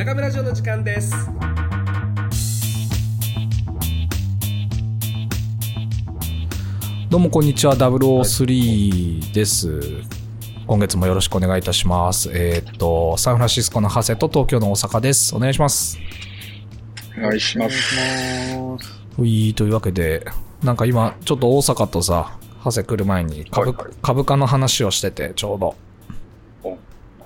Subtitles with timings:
[0.00, 1.14] 中村城の時間です
[7.10, 9.78] どうもこんにちは、003です。
[10.66, 12.30] 今月もよろしくお願いいたします。
[12.32, 15.36] えーっと、サンフランシスコのハセと東京の大阪です。
[15.36, 15.98] お願いします。
[17.18, 17.98] お願いします。
[19.18, 20.24] ういというわけで、
[20.62, 25.76] なんか今、ちょっと大阪とさ、ハセ来る前に株,、はいはい株価の話をしてて、ちょうど。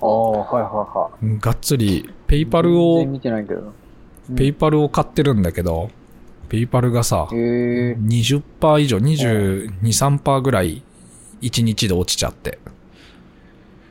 [0.05, 3.73] ああ、はいはいはがっつり、 PayPal を全然、見てないけど。
[4.35, 5.89] PayPal を買ってるんだけど、
[6.49, 7.97] PayPal がさ、へえ。
[7.99, 10.81] 20%以上、22、3%ぐらい、
[11.41, 12.59] 1日で落ちちゃって。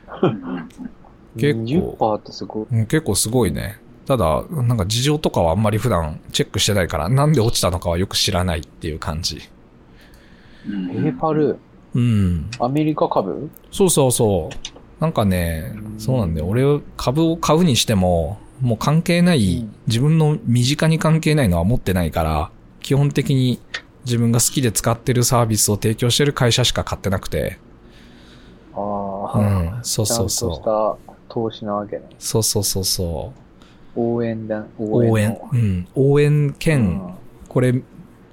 [1.37, 2.65] 結構20%ってすごい。
[2.71, 3.79] うん結構すごいね。
[4.05, 9.41] ただ、なんか事情とかはあんまり普段チェックしてないから、なんで落ちたのかはよく知らないっていう感じ。
[10.67, 11.57] うん PayPal、
[11.93, 12.49] うん。
[12.59, 13.49] アメリカ株？
[13.71, 14.55] そうそうそう。
[14.99, 16.47] なんかね、そうなんだよ。
[16.47, 23.59] 俺、株を買うにしても、もう関係ない、うん自分の身近に関係ないのは持ってないから、基本的に
[24.05, 27.59] 自分が好きで使ってるサービスを提供してる会社しか買ってなくて。
[28.73, 29.79] あうあ、ん。
[29.83, 30.63] そうそうちゃんとしそう。
[30.63, 32.03] た投資なわけね。
[32.17, 33.31] そうそうそうそ
[33.95, 33.99] う。
[33.99, 35.11] 応援だ、応援の。
[35.11, 35.37] 応援。
[35.53, 35.87] うん。
[35.95, 37.13] 応援兼、
[37.47, 37.81] これ、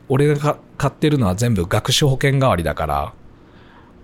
[0.08, 3.12] 俺がか買ってるのは全部学資保険代わりだから、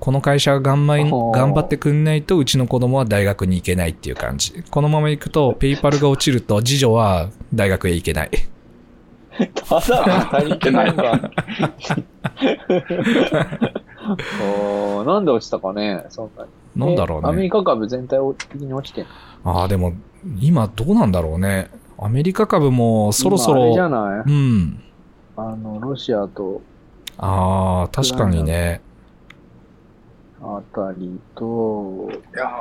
[0.00, 4.62] この会社が頑張ってくんないと、うちの子供は大学に行けないっていう感じ。
[4.70, 8.30] このまま行くと、 ペイパルが落ちると、次女は大学へ行けない。
[9.54, 11.02] ただ、足りてないんだ。
[14.42, 16.50] おーなんで落ちたかね、そんなに。
[16.76, 17.50] なんだろえアメリうね。
[17.50, 19.04] カ株全体的に落ちてん
[19.44, 19.58] の？
[19.60, 19.92] ああ、でも、
[20.40, 21.68] 今どうなんだろうね。
[21.98, 24.30] アメリカ株もそろそ今あれじゃろ、ない？
[24.30, 24.80] うん。
[25.36, 26.62] あの、ロシアと
[27.18, 28.80] ああ、確かにね。
[30.40, 32.60] あたりと、いや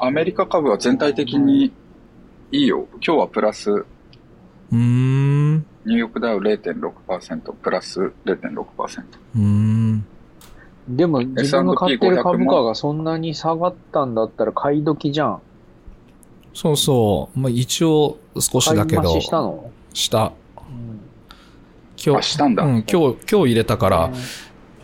[0.00, 1.72] ーアメリカ株は全体的に
[2.52, 2.86] いいよ。
[3.04, 5.56] 今日はプラス、うーん。
[5.56, 9.04] ニューヨークダウ0.6%、プラス0.6%。
[9.36, 10.06] うーん。
[10.88, 15.42] でも自分が買ってる株価がそんなに下がったんだったら買い時じゃん。
[16.54, 17.38] そうそう。
[17.38, 19.70] まあ一応少し買いだけど増し、したの？
[19.92, 20.18] した。
[20.18, 20.34] うんあ、
[22.04, 22.62] 今日、したんだ。
[22.62, 24.10] うん、今日、今日入れたから、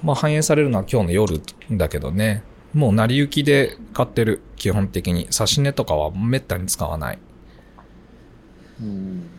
[0.05, 1.41] まあ反映されるのは今日の夜
[1.73, 2.45] だけどね。
[2.73, 5.29] もう成り行きで買ってる、基本的に。
[5.31, 7.19] 差し値とかはめったに使わない。
[8.81, 9.31] うん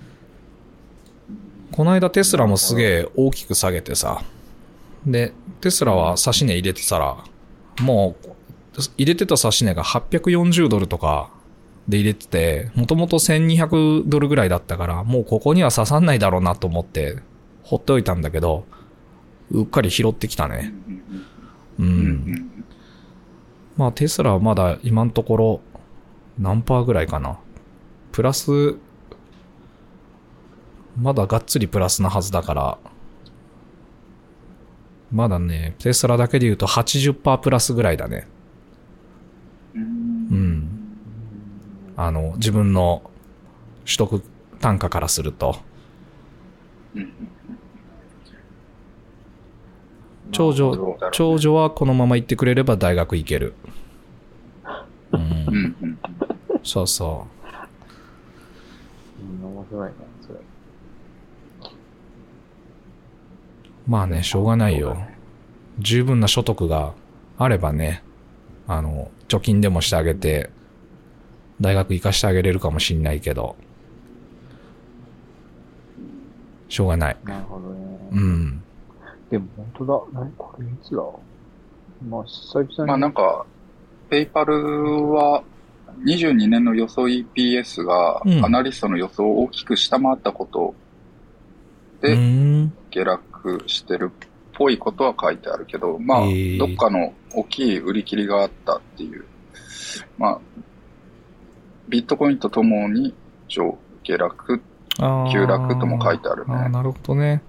[1.72, 4.24] この間テスラもすげえ大きく下げてさ。
[5.06, 7.18] で、テスラは差し値入れてたら、
[7.82, 8.30] もう、
[8.98, 11.32] 入れてた差し値が840ドルとか
[11.90, 17.18] で入れてて、もともと1200ドルぐらいだったから、もうここには刺さんないだろうなと思って、
[17.64, 18.64] ほっておいたんだけど、
[19.52, 20.74] うっかり拾ってきたね。
[21.80, 21.84] う。
[21.84, 22.52] ん
[23.78, 25.62] まあテスラはまだ今のところ
[26.40, 27.40] 何パーぐらいかな。
[28.12, 28.78] プラス、
[30.98, 32.78] まだがっつりプラスなはずだから、
[35.12, 38.28] まだね、テスラだけで言うと80%プラスぐらいだね。
[39.74, 40.70] うん。
[41.96, 43.10] あの、自分の
[43.86, 44.22] 取得
[44.60, 45.58] 単価からすると。
[50.26, 53.54] うん長女長女はこのまま行ってくれれば大学行ける。
[55.12, 55.18] う。
[55.18, 56.00] うん
[56.64, 57.28] そうそ
[59.22, 60.36] うん面白いね、それ。
[60.36, 60.42] う。
[63.88, 64.98] まあね、しょうがないよ。
[65.80, 66.94] 十分な所得が
[67.38, 68.04] あればね、
[68.68, 70.50] あの、貯金でもしてあげて、
[71.62, 73.56] 大学行かしてあげれるかもしんないけど、
[76.68, 77.18] しょうがない。
[77.24, 78.10] なるほどね。
[78.12, 78.64] うん。
[79.30, 80.22] でも本当だ。
[80.22, 81.04] 何これいつだ？
[82.08, 82.86] まあ、久々に。
[82.86, 83.46] まあなんか、
[84.10, 85.44] ペイパルは
[86.04, 90.76] 22年の予想 EPS がうんアナリストの予想を大きく下回ったこと
[92.02, 92.16] うで。
[92.92, 96.20] 下落してるっぽいことは書いてあるけど、まあ
[96.58, 99.26] どっかの大きい売り切りがあったっていう、
[100.18, 100.40] まあ、
[101.90, 103.14] ビットコインとともに
[103.50, 104.62] 上下落、
[105.34, 107.42] 急落とも書いてあるねなるほどね。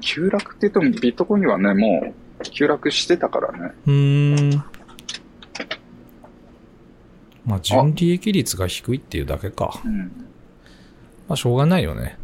[0.00, 3.74] 急落って言ってもビットコインはね、もう急落してたからね。
[3.86, 4.64] うーん。
[7.46, 9.80] まあ、純利益率が低いっていうだけか。
[9.84, 9.98] うん。
[11.28, 12.18] まあ、しょうがないよね。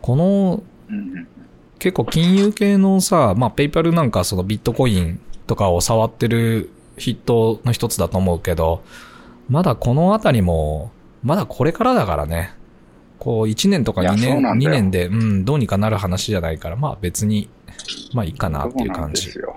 [0.00, 1.26] この、うん
[1.78, 8.82] 結構金融系のさ、まあ、ペイパルなんかそのビットコインとかを触ってる筆頭の一つだと思うけど、
[9.48, 10.90] まだこのあたりも、
[11.22, 12.54] まだこれからだからね。
[13.26, 17.48] こう、1年とか2いやそう年、2なんだよ年で、うん、どうにかなる話じゃないから、まあ別に、
[18.14, 19.48] まあいいかなっていう感じなん。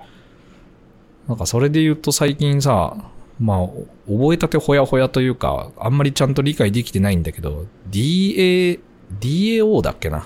[1.28, 2.96] なんかそれで言うと最近さ、
[3.38, 3.66] まあ、
[4.10, 8.80] 覚えたてほやほやというか、あんまりちゃんと理解できてないんだけど、DA、
[9.20, 10.18] DAO だっけな？
[10.18, 10.22] っ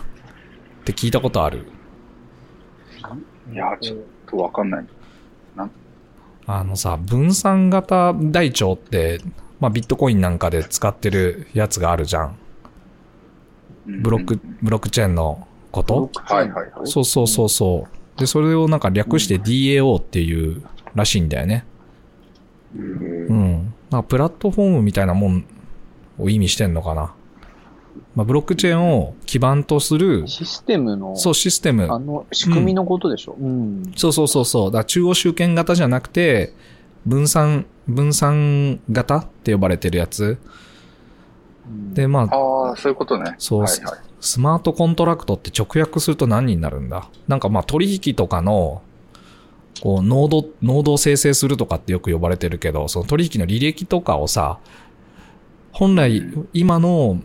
[0.86, 1.66] て聞いたことある。
[3.52, 4.86] いや、ちょっとわかんない。
[6.46, 9.20] あのさ、分散型台帳って、
[9.60, 12.38] まあビットコインなんかで使ってるやつがあるじゃん。
[13.86, 16.10] ブロック、ブロックチェーンのこと？
[16.14, 16.86] はいはいはい。
[16.86, 17.86] そうそうそうそ
[18.16, 18.20] う。
[18.20, 20.62] で、それをなんか略して DAO っていう
[20.94, 21.64] らしいんだよね。
[22.76, 23.74] うん。
[23.90, 25.44] まあ、プラットフォームみたいなもん
[26.18, 27.14] を意味してんのかな。
[28.14, 31.86] まあ、ブロックチェーンを基盤とする、システムの、そう、システム。
[31.90, 33.36] あの、仕組みのことでしょ？
[33.40, 33.92] うん。
[33.96, 34.70] そうそうそうそう。
[34.70, 36.52] だから中央集権型じゃなくて、
[37.06, 40.38] 分散、分散型って呼ばれてるやつ。
[41.66, 43.34] うんで、まあ、ああ、そういうことね。
[43.38, 43.98] そうはいはい。
[44.20, 47.08] smart contract って直訳すると何になるんだ？
[47.28, 48.82] なんかまあ取引とかの、
[49.82, 54.58] こう、ノード、ノードを生成するとかってよく呼ばれてるけど、その取引の履歴とかをさ、
[55.72, 56.22] 本来、
[56.52, 57.20] 今の、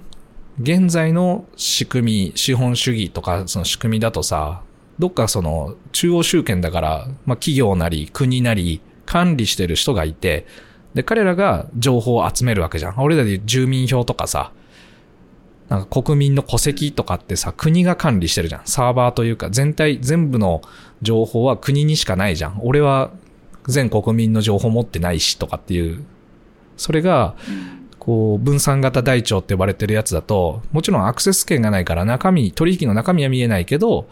[0.62, 4.64] 現在の仕組み、資本主義とか、その仕組みだとさ、
[4.98, 10.46] どっかその、中央集権だから、まあ企業なり、国なり、管理してる人がいて、
[10.94, 12.96] で、彼らが情報を集めるわけじゃん。
[12.98, 14.52] 俺らで住民票とかさ、
[15.70, 18.62] なんか国民の戸籍とかってさ、国が管理してるじゃん。
[18.66, 20.62] サーバーというか、全体、全部の
[21.02, 22.60] 情報は国にしかないじゃん。
[22.64, 23.12] 俺は
[23.68, 26.04] 全国民の情報持ってないしとかっていう。
[26.76, 27.36] それが、
[28.00, 34.08] こう、分散型台帳って呼ばれてるやつだと、もちろんアクセス権がないから中身、取引の中身は見えないけど、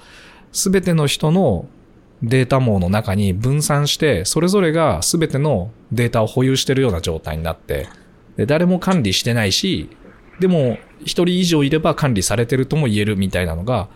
[0.51, 1.65] すべての人の
[2.23, 7.87] データ網の中に分散して、それぞれがすべてのデータを保有してるような状態になって、
[8.37, 9.89] で誰も管理してないし、
[10.39, 13.87] でも、一人以上いれば管理されてるとも言えるみたいなのが、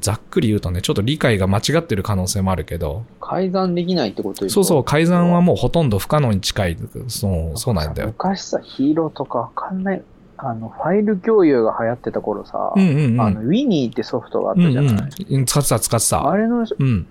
[0.00, 8.08] ざっくり言うとね、ちょっと理解が間違ってる可能性もあるけど、改ざんできないってことそうそう、改ざんはもうほとんど不可能に近い、そう、そうなんだよ。
[8.08, 10.02] 昔さ、ヒーローとかわかんない、
[10.36, 13.20] あの、ファイル共有が流行ってた頃さ、うんうんうん。
[13.20, 15.44] あの、ウィニーってソフトがあっうんたじゃない、うん。
[15.46, 16.28] 使ってた、使ってた。
[16.28, 17.06] あれの、うん。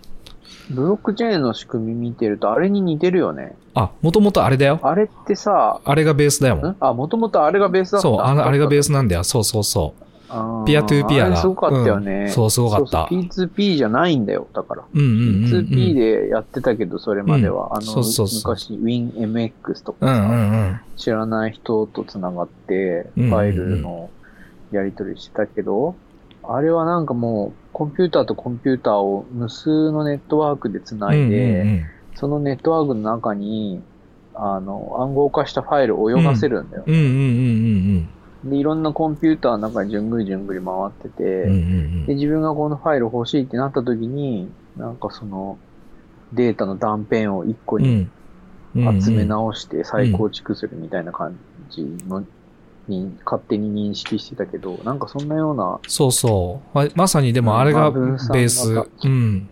[0.71, 3.55] ブロックチェーンの仕組み見てると、あれに似てるよね。
[3.73, 4.79] あ、もともとあれだよ。
[4.81, 6.65] あれってさ、あれがベースだよもん？
[6.71, 8.87] んあ、もともとあれがベースだったそう、あのあれがベース。
[8.87, 9.23] スなんだよ。
[9.23, 10.03] そうそうそう。
[10.65, 12.23] ピアトゥーピアがすごかったよね。
[12.23, 14.83] うんそうすごかったそうそう P2P じゃないんだよ、だから。
[14.93, 15.65] うんうんうん、うん。
[15.69, 17.67] P2P でやってたけど、それまでは。
[17.67, 20.79] うんあの、そうそうそう昔 WinMX とかさ、うんうんうん。
[20.97, 24.09] 知らない人と繋がって、ファイルの
[24.71, 25.95] やり取りしてたけど、
[26.49, 31.85] あれはなんかもう、コンピューターとコンピューターを無数のネットワークで繋いで、うんうんうん
[32.17, 33.79] そのネットワークの中に、
[34.33, 36.83] あの、暗号化したファイルを泳がせるんだよ。
[36.87, 37.07] うんうんうん
[38.43, 41.51] うんで、いろんなコンピューターの中にじゅんぐりじゅんぐり回ってて、うん。
[41.51, 45.59] うんうんで、自分がこのファイル欲しいってなった時に、なんかその、
[46.33, 47.83] データの断片を一個うん。
[47.83, 48.07] に
[48.75, 49.01] うん。
[49.01, 51.37] 集め直して再構築するみたいな感
[51.69, 52.23] じの、
[52.87, 56.77] に勝手に認識してたけど、なんかそんなような、そうそう。
[56.77, 58.73] ままさにでもあれがベース。
[58.73, 59.49] 型うん。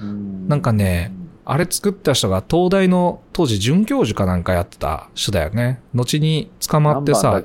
[0.00, 1.12] うんなんかね、
[1.44, 5.80] あれ作った人が東大の当時准教授かなんかやってた人だよね。
[5.94, 7.42] 後に捕まってさ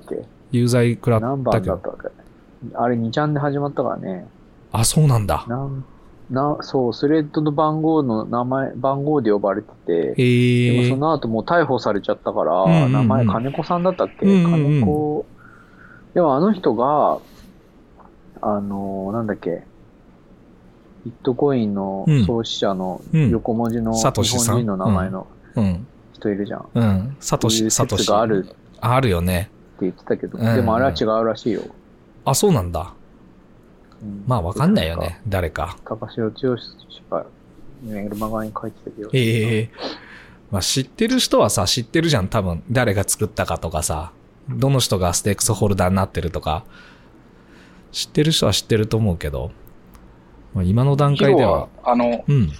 [0.51, 1.67] 有罪食ら何ったけ？
[1.67, 1.81] ど。
[2.75, 4.27] あれ2ちゃんで始まったからね。
[4.71, 5.45] あ、そうなんだ。
[5.47, 5.83] なん、
[6.29, 10.97] な、そう、スレッドの番号の名前、番号で呼ばれてて、でもそ。
[10.97, 15.25] の後もう逮捕されちゃったから、うんうんうん名前金子さんだったっけ、うんうんうん金子。
[16.13, 17.19] でもあの人が、
[18.41, 19.63] あのーなんだっけ、
[21.05, 24.57] ビットコインの創始者のうん横文字のサトシさん？
[24.57, 25.87] 日本人の名前のうん。
[26.13, 26.59] 人いるじゃん。
[26.61, 27.17] っうん。
[27.19, 28.03] サトシ、サトシ。
[28.03, 29.49] 説があるあるよね。
[29.79, 31.61] て言ってたけど、うんでもあれは違うらしいよ。
[32.25, 32.93] あ、そうなんだ。
[34.01, 35.21] うんまあわかんないよね。
[35.27, 35.77] 誰か。
[35.83, 36.75] 高城剛し
[37.09, 37.25] か
[37.81, 39.09] メルマガに書いてたけど。
[39.13, 39.71] ええ
[40.51, 42.61] まあ知ってる人はさ、知ってるじゃん、多分。
[42.69, 44.11] 誰が作ったかとかさ。
[44.49, 46.65] どの人がステークスホルダーになってるとか。
[47.91, 49.51] 知ってる人は知ってると思うけど。
[50.53, 52.51] まあ、今の段階ではあの、うん。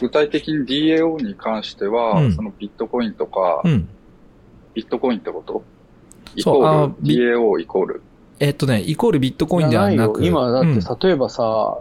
[0.00, 3.88] 具体的に DAO に関しては、うんそのビットコインとか、うん。
[4.74, 5.62] ビットコインってこと？
[6.34, 8.02] イそうー DAO イコール？
[8.40, 10.24] えっとね、イコールビットコインではなく。
[10.24, 11.78] 今だって、うん例えばさ、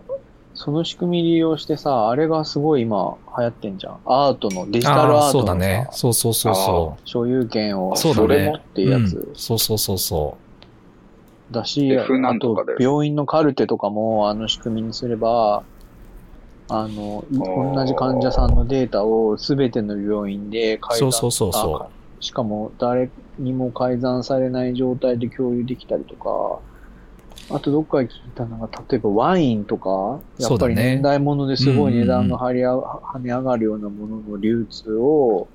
[0.57, 3.99] その仕組み利用してさ、あれがすごい今流行ってんじゃん。
[4.05, 5.87] アートの、デジタルアートのさ、そうだね。
[5.91, 7.95] そうそうそうそ所有権を、う。
[7.95, 8.27] そうだね。
[8.27, 10.35] それもっていうやつうんそうそうそうそ
[11.51, 12.05] だし、あ
[12.39, 15.61] と病院のカルテとかもあの仕組みにすれば、
[16.69, 20.79] あの、同じ患者さんのデータをすべての病院でう。
[20.79, 26.59] 改ざんそうそうそうそあしかも誰にも改ざんされない状態で共有できたりとか、
[27.49, 35.47] あとどっかで聞いたのが、例えばワインとか、やっぱり年代物ですごい値段が張りあ跳ね上がるようなものの流通を、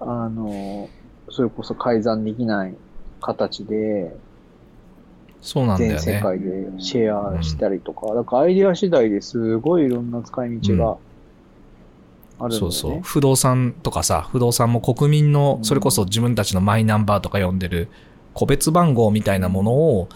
[0.00, 0.88] あの、
[1.30, 2.74] それこそ改ざんできない
[3.20, 4.16] 形で、
[5.42, 6.22] そうなんだ全世よね。
[6.22, 10.96] 界でシェアしたりとか、だからアイデア次第ですごいいろんな使い道が
[12.38, 12.72] あるんだよね。
[12.72, 13.00] そうそう。
[13.02, 17.88] 不動産とかさ、不動産も国民の、それこそ自分たちのマイナンバーとか呼んでる
[18.32, 20.08] 個別番号みたいなものを、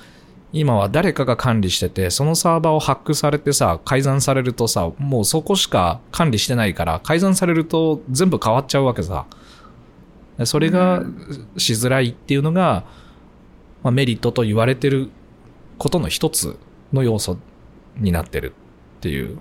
[0.53, 9.27] 今は誰かが管理してて、そのサーバーをハックされてさ、改ざんされるとさ、もうそこしか管理してないから、改ざんされると全部変わっちゃうわけさ。
[10.45, 11.03] それが
[11.57, 12.85] しづらいっていうのが、
[13.83, 15.11] まあ、メリットと言われてる
[15.79, 16.57] ことの一つ
[16.93, 17.39] の要素
[17.97, 18.55] になってる
[18.99, 19.39] っていう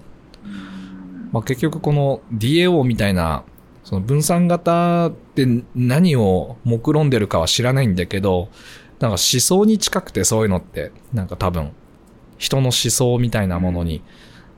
[1.31, 3.43] まあ、結局この DAO みたいな、
[3.83, 5.45] その分散型って
[5.75, 8.49] 何を目論んでるかは知らないんだけど、
[8.99, 11.71] なんか思想に近くてそういうのって、なんか多分、
[12.37, 14.01] 人の思想みたいなものに、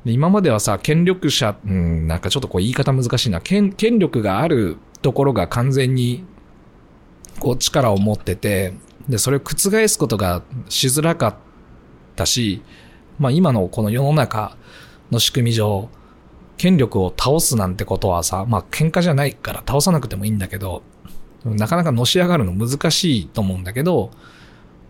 [0.05, 6.23] で今まではさ、権力者、うん、なんかちょっとこう言い方難しいな、権権力があるところが完全に、
[7.39, 8.73] こう力を持ってて、
[9.07, 11.35] で、それを覆すことがしづらかっ
[12.15, 12.61] たし、
[13.17, 14.55] まあ今のこの世の中
[15.11, 15.89] の仕組み上、
[16.57, 20.83] 権力を倒すなんてことはさ、まあ喧嘩じゃないから倒さなくてもいいんだけど、
[21.45, 24.11] なかなかのし上がるの難しいと思うんだけど、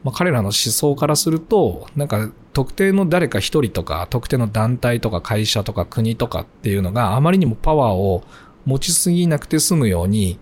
[0.04, 8.24] まあ彼らの思想からすると、なんか特定の誰か一人とか、特定の団体とか会社とか国とかっていうのがあまりにもパワーを
[8.66, 10.40] 持ちすぎなくて済むように、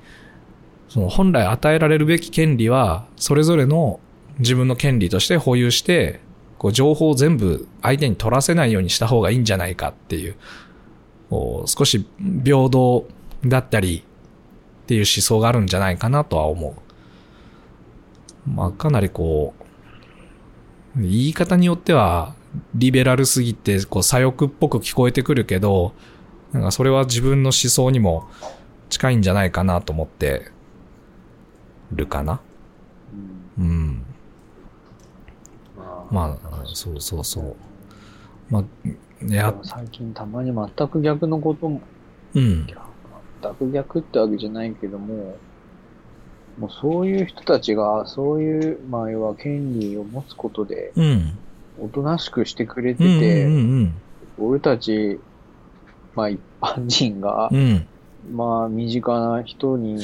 [0.90, 4.00] その本来与えられるべき権利は、それぞれの
[4.40, 6.22] 自分の権利として保有して、
[6.58, 10.36] こう情報を全部相手に取らせないようにした方がいいんじゃないかっていう、
[11.30, 12.08] こう少し
[12.44, 13.06] 平等
[13.46, 14.04] だったり
[14.88, 16.70] っていう思想があるんじゃないかなとは思
[18.48, 18.50] う。
[18.50, 19.54] まあかなりこ
[20.96, 22.36] う、言い方によっては
[22.74, 25.92] リベラルすぎてこう左翼っぽく聞こえてくるけど、
[26.54, 28.30] なんかそれは自分の思想にも
[28.90, 30.50] 近いんじゃないかなと思って
[31.92, 32.40] るかな。
[33.58, 34.06] うんうん。
[35.76, 37.56] まあまあ、そうそうそう。
[38.50, 38.64] まあ、
[39.28, 41.82] や、も最近たまに全く逆のことも、
[42.36, 42.66] うん。
[42.66, 42.76] 全
[43.56, 45.40] く逆ってわけじゃないけども、
[46.58, 51.40] もうそういう人たちが、そういう、まあ、要は権利を持つことで、うん。
[51.80, 53.94] おとなしくしてくれてうんて、うん
[54.40, 55.20] 俺たち、
[56.16, 57.88] まあ一般人がうん。
[58.26, 58.36] う、ん。
[58.36, 60.00] まあ身近な人に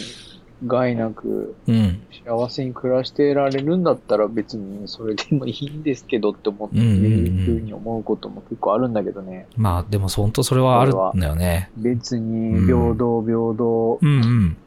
[0.66, 2.02] 害なくうん。
[2.26, 9.48] 幸せに暮らしてられるんだったら別にそれでもいいんですけどって思っていうふうに思うことも結構あるんだけどね。
[9.58, 11.70] まあ、でも本当それはあるんだよね。
[11.78, 14.00] 別に平等平等。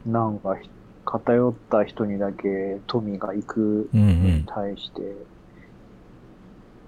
[0.05, 0.69] なんかひ
[1.05, 4.43] 偏った人にだけ富が行くにん。
[4.45, 5.01] 対して、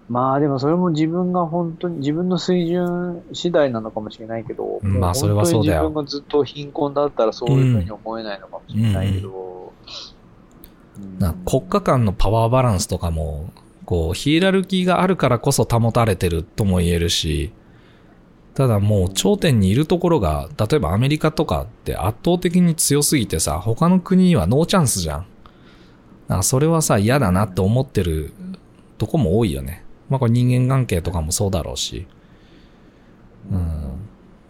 [0.09, 9.35] まあでもそれも自分が本当に自分の水準次第なのかもしれないけど、うんまあそれはそうだよ自分がずっと貧困だったらそういうふうに思えないのかもしれないけど、う
[9.67, 9.69] ん
[11.19, 13.51] な国家間のパワーバランスとかも、
[13.85, 17.51] こう、ヒエラルキーがあるからこそ保たれてるとも言えるし、
[18.53, 25.25] ただもう頂点にいるところが、例えばアメリカとかって圧倒的に強すぎてさ、他の国にはノーチャンスじゃん。
[26.27, 28.33] なんかそれはさ、嫌だなって思ってる
[28.97, 29.83] とこも多いよね。
[30.09, 32.07] まあこれ人間関係とかもそうだろうし。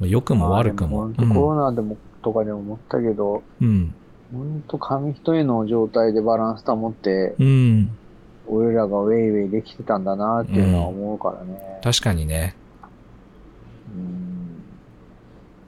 [0.01, 0.09] うん。
[0.09, 1.07] 良くも悪くも。
[1.07, 3.93] まあで本当コロナでも、とかでも思ったけど、うん。
[4.31, 7.91] 本当紙一重の状態でバランス保って、うん。
[8.47, 11.79] 俺らがウェイウェイできてたんだなっていうのは思うからね。
[11.83, 12.55] 確かにね。
[13.95, 14.63] うん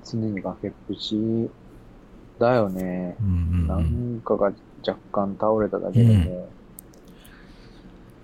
[0.04, 1.50] 常に崖っぷち
[2.40, 3.16] だよね。
[3.22, 3.30] うんう
[3.64, 4.52] んなうん、んかが
[4.86, 6.48] 若干倒れただけでも。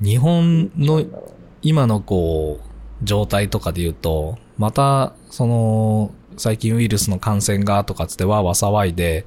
[0.01, 1.37] 日本のなんだろうね
[1.67, 9.25] 今のこう、状態とかで言うと、また、その、最近ウイルスの感染がとかつってわーわ騒いで、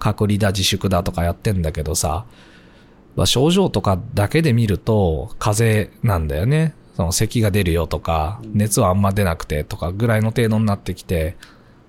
[0.00, 2.26] 隔離だ自粛だとかやってんだけどさ、
[3.14, 6.74] まあ症状とかだけで見ると、風邪なんだよね。
[6.96, 11.36] その咳が出るよとか、熱はあんま出なくてとかぐらいの程度になってきて、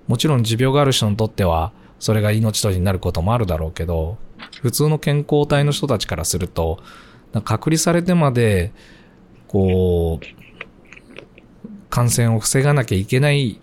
[0.06, 4.16] もちろん持病がある人にとっては、それが命取りになることもあるだろうけど、
[4.62, 6.78] 普通の健康体の人たちからすると、
[7.44, 8.72] 隔離されてまで、
[9.48, 10.26] こう、
[11.90, 13.60] 感染を防がなきゃいけない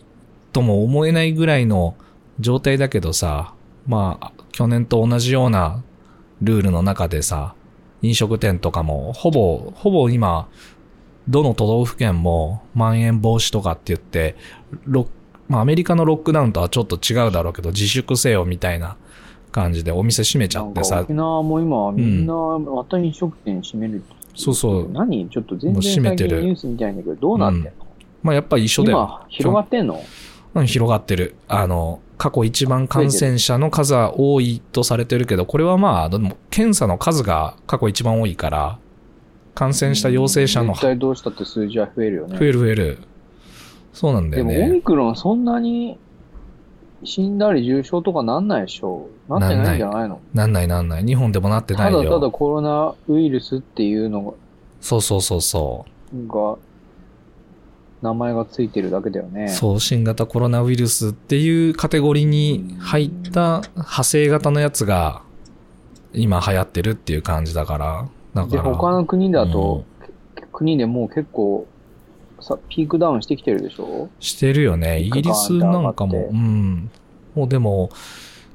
[0.51, 1.95] とも思えないぐらいの
[2.39, 3.53] 状態だけどさ、
[3.87, 5.83] まあ、去年と同じような
[6.41, 7.55] ルールの中でさ、
[8.01, 10.49] 飲食店とかも、ほぼ、ほぼ今、
[11.29, 14.35] どの都道府県も、まん延防止とかって言って、
[14.85, 15.07] ロッ
[15.47, 18.97] まあ、アメリカのロックダウンとはちょっと違うだろうけど、自粛せよみたいな
[19.51, 21.01] 感じでお店閉めちゃってさ。
[21.01, 25.29] 沖、縄も今みんなまた飲食店閉めるってそうそう何？
[25.29, 27.71] ちょっと全然最閉めてる近ニュースみたいんだけど、どうなってんの、
[28.21, 28.97] まあやっぱ一緒だよ。
[28.97, 30.01] 今、広がってんの？
[30.53, 31.35] うん、広がってる。
[31.47, 38.79] あの、過去一番感染者の数は多いとされてるけど、これはまあ、でも検査の数が過去一番多いから、
[39.53, 42.37] 感染した陽性者の絶対どうしたって数字は増えるよね。
[42.37, 42.99] 増える増える。
[43.91, 44.81] そうなんだよでも、オミね。
[44.81, 45.97] クロンそんなに
[47.05, 50.19] 死んだり重症とかなんないでしょなってないんじゃないの？
[50.33, 51.05] なんないなんない。
[51.05, 52.19] 日本でもなってなただいよ。
[52.19, 54.35] ただコロナウイルスっていうの
[54.81, 56.27] そうそうそうそう。
[56.27, 56.57] が、
[58.01, 59.47] 名前がついてるだけだよね。
[59.47, 65.23] そう、新型コロナウイルスっていうカテゴリーに入った派生型のやつが
[66.13, 68.07] 今流行ってるっていう感じだから。
[68.33, 68.75] だで、から。
[68.75, 69.83] 他の国だと、
[70.51, 71.67] 国でもう結構
[72.45, 74.09] さ、ピークダウンしてきてるでしょ？
[74.19, 75.01] してるよね。
[75.01, 76.29] イギリスなんかも。
[76.31, 76.89] うん。
[77.33, 77.89] もうでも、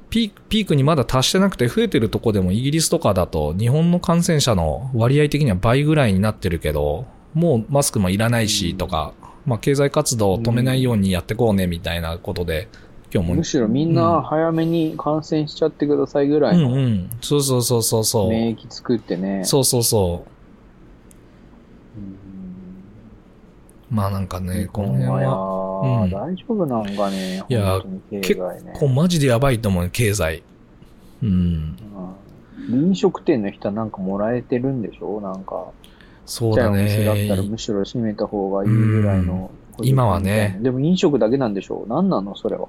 [0.09, 9.13] ピーク、ピークにまだ達してなくて増えてるとこでもイギリスとかだと日本の感染者の割合的には倍ぐらいになってるけど、もうマスクもいらないしとか、
[9.45, 12.67] まあ経済活動を止めないようにやってこうねみたいなことで、
[13.13, 17.09] 今日もむしろみんな早めに感染しちゃってくださいぐらういのんうん。
[17.21, 18.29] そうそうそうそうそう。
[18.29, 19.45] 免疫作ってね。
[19.45, 20.25] そうそうそ
[21.97, 22.15] うんう。
[23.91, 27.79] まあなんかね、この辺はは、うん大丈夫なんかね、いや
[28.09, 28.21] ね。
[28.79, 30.41] こうマジでやばいと思う、経済。
[31.21, 31.29] うん。
[31.29, 31.75] うん
[32.69, 35.19] 飲食店の人はなんかもらえてるんでしょ？
[35.19, 35.65] なんか。
[36.25, 37.49] そうだちっちゃいお店だったらね。
[37.49, 39.49] むしろ閉めた方がいいぐらいの。
[39.81, 40.59] 今はね。
[40.61, 41.85] でも飲食だけなんでしょ？
[41.89, 42.67] 何なのそれは？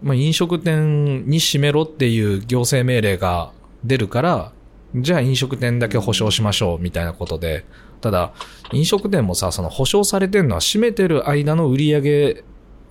[0.00, 3.50] まあ飲食店に閉めろっていう行政命令が
[3.84, 4.52] 出るから、
[4.94, 7.64] じゃあ飲食店だけ保証しましょうみたいなことで、
[8.00, 8.32] ただ、
[8.72, 12.44] 飲食店もさ、その保証されてるのは閉めてる間の売り上げ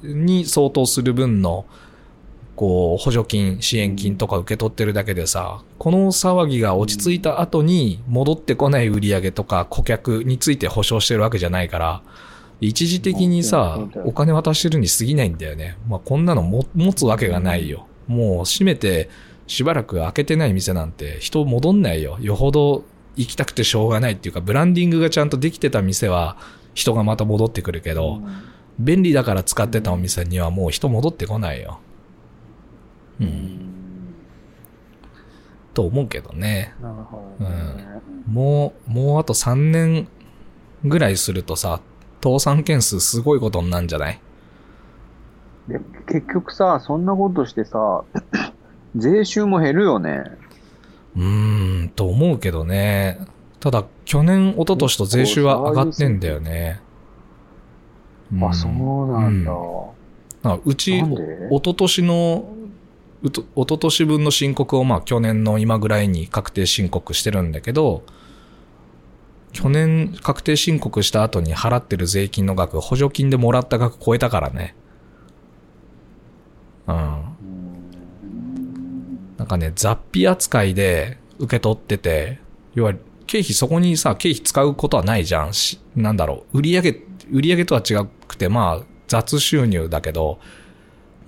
[0.03, 1.65] に相当する分の、
[2.55, 12.01] こう、補助金、支援金とか受け取ってるだけでさ、この騒ぎが落ち着いた後に戻ってこない売り上げとか顧客について保証してるわけじゃないから、
[12.61, 15.77] 一時的にさ、お金渡してるに過ぎないんだよね。
[15.87, 17.87] まあ、こんなのも持つわけがないよ。
[18.07, 19.09] もう閉めて
[19.47, 22.17] しばらく開けてない店なんて人戻んないよ。
[22.19, 22.83] よほど
[23.15, 26.38] 行きたくてしょうがないっていうか、ブランディングがちゃんとできてた店は
[26.73, 28.21] 人がまた戻ってくるけど、
[28.79, 31.79] 便利だから使ってたお店にはもう人戻ってこないよ。
[33.19, 33.23] う。
[33.23, 33.60] うんん
[35.73, 36.73] と思うけどね。
[36.81, 37.86] なるほどね。
[38.27, 40.08] もう、もうあと3年
[40.84, 41.81] ぐらいするとさ、
[42.23, 44.19] 倒産件数すごいことになるんじゃない？
[45.67, 48.03] で結局さ、そんなことしてさ、
[48.95, 50.23] 税収も減るよね。
[51.15, 53.19] うーん、と思うけどね。
[53.60, 56.81] ただ、去年、一昨年と税収は上がってんだよね。
[58.41, 58.71] あ、そう
[59.12, 59.51] なんだ。
[60.43, 61.05] なんかうち、一
[61.63, 62.53] 昨年の、
[63.23, 68.03] うと一昨年分の申告をまあ去年の今ぐらいに確定申告してるんだけど、
[69.51, 74.75] 去年確定申告した後に払ってる税金の額、補助金でもらった額超えたからね。
[76.88, 77.35] うん。
[79.45, 82.39] なんかね、雑費扱いで受け取ってて、
[82.73, 82.95] 要は
[83.27, 85.53] 経費そこにさ、経費使うことはないじゃん。
[85.53, 86.58] しなんだろう。
[86.58, 87.93] 売り上げ、売り上げとは違
[88.27, 90.39] くて、まあ雑収入だけど、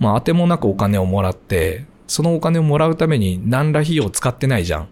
[0.00, 4.88] まあ当てもなくお金をもらって、そのお金をもらうために何ら費用を使ってないじゃん。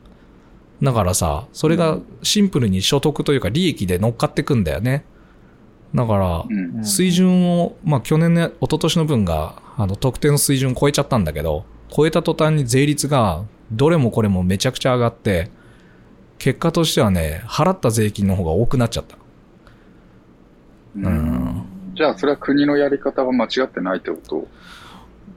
[0.80, 5.04] だからさ、それがシンプルに所得というか利益で乗っかってくんだよね。
[5.96, 6.84] だから、うん。
[6.84, 15.50] 水準を、まあ去年ね、一昨年の分が、あの、特定の水準超えちゃったんだけど、超えた途端に税率が、どれもこれもめちゃくちゃ上がって、
[16.38, 19.16] 結果としてはね、払った税金の方が多くなっちゃった。
[20.96, 21.62] うん。
[21.94, 24.36] じゃあ、それは国のやり方が間違ってないってこと？
[24.36, 24.46] う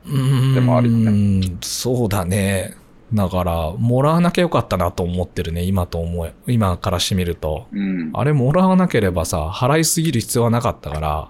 [0.09, 0.53] ーん。
[0.55, 2.75] でもありねそうだね。
[3.13, 7.67] だから、もらわなきゃよかったなと思ってるね、今と思え、今からしてみると。
[7.71, 8.11] うん。
[8.13, 11.29] あれもらわなければさ、払いすぎる必要はなかったから、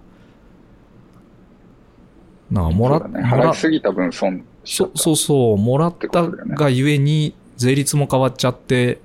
[2.51, 3.25] なんかもら、そうだね。
[3.25, 4.97] 払いすぎた分損そった。
[4.97, 8.99] そうそう、もらったがゆえに税率も変わっちゃって、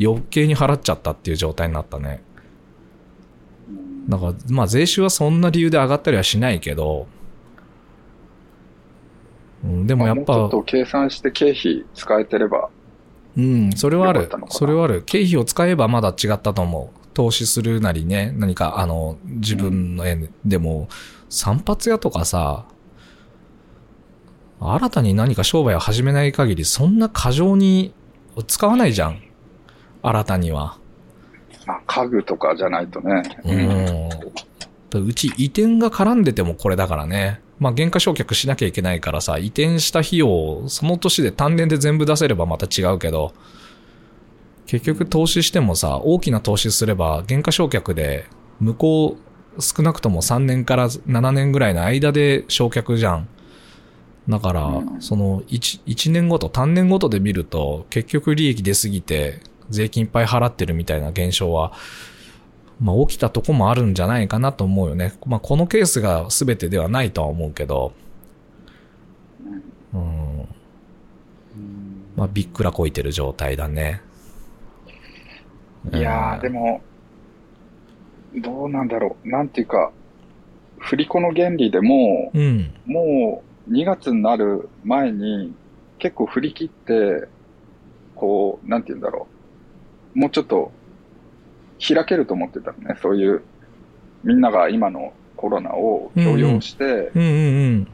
[0.00, 2.22] 余計に払っちゃったっていう状態になったね。
[4.08, 7.06] だから、まあ税収はそんな理由で上がったりはしないけど、
[9.64, 12.70] うん、でもやっぱもうちょっ、と計算して経費使えてれば、
[13.36, 15.02] うん、それはあるそれはある。
[15.02, 16.98] 経費を使えばまだ違ったと思う。
[17.14, 20.88] 投資するなりね、何か、あの、自分の縁でも、
[21.28, 22.66] 散髪屋とかさ、
[24.60, 27.92] 新たに何か商売を始めない限り、そんな過剰に
[28.46, 29.22] 使わないじゃん。
[30.02, 30.78] 新たには。
[31.66, 33.22] まあ、家具とかじゃないとね。
[33.44, 35.06] うん。
[35.06, 37.40] うち移転が絡んでてもこれだからね。
[37.58, 43.34] まあ、原価償却しなきゃいけないからさ、移転した費用をその年で単年で全部出せればまた違うけど、
[44.66, 48.26] 結局投資してもさ、大きな投資すれば原価償却で
[48.60, 49.16] 向こ
[49.56, 53.28] う少なくとも3年から7年ぐらいの間で償却じゃん。
[54.28, 61.72] だから、うんその1、一年ごと、単年ごとで見ると、結局利益出すぎて、税金いっぱい払ってるみたいな現象は、
[62.80, 65.14] まあ起きたとこもあるんじゃないかなと思うよね。
[65.26, 67.92] まあこのケースが全てではないとは思うけど、
[69.94, 70.02] うん。
[70.02, 70.48] うん
[72.16, 74.02] まあびっくらこいてる状態だね。
[75.92, 79.28] いやー、でも、も、どうなんだろう。
[79.28, 79.92] なんていうか、
[80.78, 82.74] 振り子の原理でも、うん。
[82.84, 85.54] もう2月になる前に
[85.98, 87.28] 結構振り切って、
[88.14, 89.26] こう、なんて言うんだろ
[90.14, 90.18] う。
[90.18, 90.72] もうちょっと
[91.86, 92.98] 開けると思ってたのね。
[93.00, 93.42] そういう、
[94.24, 97.88] みんなが今のコロナを許容して、うんうん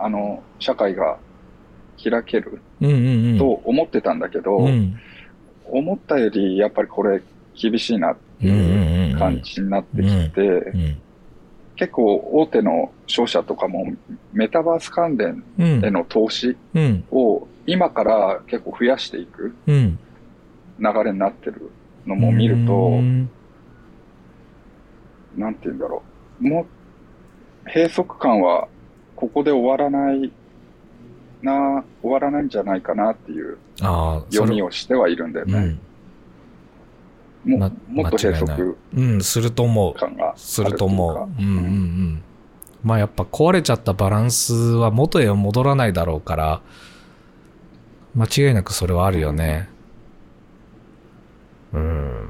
[0.00, 1.18] あの、社会が
[2.02, 2.90] 開けるうん。
[2.90, 3.38] うんうんうん。
[3.38, 4.98] と思ってたんだけど、うん。
[5.66, 7.20] 思ったよりやっぱりこれ
[7.54, 11.02] 厳しいなっていう感じになってきて、うん。
[11.78, 13.86] 結構大手の商社とかも
[14.32, 15.84] メタバース関連うん。
[15.84, 17.04] への投資うん。
[17.10, 19.98] を今から結構増やしていくうん。
[20.80, 21.70] 流れになってる
[22.04, 23.30] のも見るとう、ん
[25.36, 26.02] なんて言うんだろ
[26.40, 26.48] う。
[26.48, 28.66] もう、閉塞感は
[29.14, 30.32] ここで終わらない
[31.42, 33.58] な、終わらないんじゃないかなっていう
[34.30, 35.76] 読みをしてはいるんだよね。
[37.44, 39.94] まもっと閉間違いない塞うん、すると思う。
[40.36, 41.42] すると思う。
[41.42, 42.22] うんうんうん。
[42.82, 46.60] まあやっぱ壊れちゃったバランスは元へは戻らないだろうから、
[48.14, 49.68] 間違いなくそれはあるよね。
[51.72, 52.28] うん。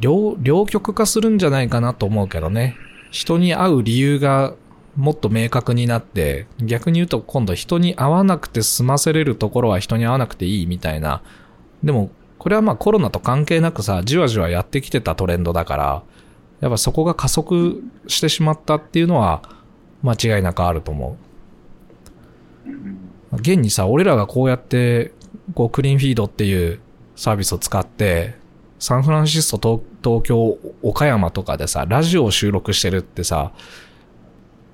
[0.00, 2.76] 両、両極化するんじゃないかなと思うけどね。
[3.10, 4.54] 人に会う理由が
[4.96, 11.22] もっと明確になって、逆に言うと今度人に会わなくて済ませれるところは人に会わなくていいみたいな。
[11.82, 12.10] でも、
[12.44, 16.02] これはまあコロナと関係なくさ、じわじわやってきてたトレンドだから、
[16.60, 19.40] やっぱそこが加速してしまったっていうのは
[20.02, 21.16] 間違いなくあると思
[23.32, 23.36] う。
[23.36, 25.12] 現にさ、俺らがこうやって、
[25.54, 26.80] こうクリーンフィードっていう
[27.16, 28.34] サービスを使って、
[28.78, 33.52] サンフランシスコ、東京、岡山とかでさ、ラジオを収録してるってさ、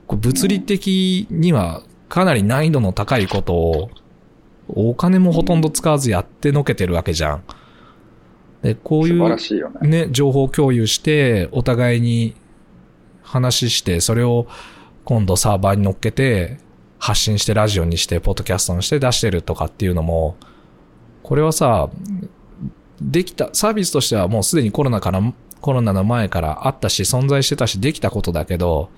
[0.08, 3.90] 物理的にはかなり難易度の高いことを、
[4.66, 7.44] お金もほとんど使わずやってのけてるわけじゃん。
[8.62, 9.86] で、こういう。
[9.86, 12.34] ね、情報共有して、お互いに
[13.22, 14.46] 話して、それを
[15.04, 16.58] 今度サーバーに乗っけて、
[16.98, 20.36] 発信してラジオにして、ポッドキャストにして出してるとかっていうのも、
[21.22, 21.88] これはさ、
[23.00, 25.22] できた、サービスとしてはもうすでにコロナから、
[25.60, 28.90] コロナの前からあったし、存在してたし、できたことだけど、